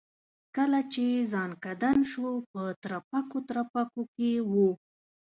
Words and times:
کله 0.55 0.79
چې 0.93 1.05
ځنکدن 1.31 1.97
شو 2.11 2.27
په 2.51 2.61
ترپکو 2.81 3.37
ترپکو 3.49 4.01
کې 4.15 4.31
و. 4.51 4.53